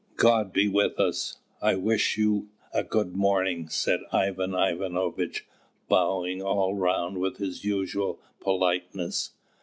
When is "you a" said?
2.17-2.83